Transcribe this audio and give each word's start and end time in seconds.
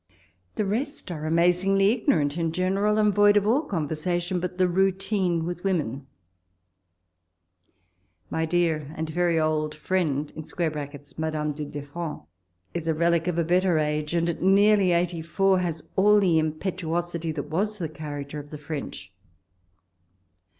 The 0.55 0.65
rest 0.65 1.11
are 1.11 1.27
amazingly 1.27 1.91
ignorant 1.91 2.35
in 2.35 2.51
general, 2.51 2.97
and 2.97 3.13
void 3.13 3.37
of 3.37 3.45
all 3.45 3.61
conversation 3.61 4.39
but 4.39 4.57
the 4.57 4.67
routine 4.67 5.45
with 5.45 5.63
women. 5.63 6.07
My 8.31 8.47
dear 8.47 8.91
and 8.97 9.07
very 9.11 9.39
old 9.39 9.75
friend 9.75 10.33
[^Madame 10.35 11.53
du 11.55 11.65
DeffandJ 11.67 12.25
is 12.73 12.87
a 12.87 12.95
relic 12.95 13.27
of 13.27 13.37
a 13.37 13.43
better 13.43 13.77
age, 13.77 14.15
and 14.15 14.27
at 14.27 14.41
nearly 14.41 14.91
eighty 14.91 15.21
four 15.21 15.59
has 15.59 15.83
all 15.95 16.19
the 16.19 16.39
im 16.39 16.53
petuosity 16.53 17.31
that 17.35 17.53
ira.t 17.53 17.77
the 17.77 17.87
character 17.93 18.39
of 18.39 18.49
the 18.49 18.57
French. 18.57 19.13